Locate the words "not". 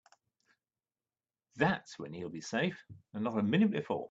3.23-3.37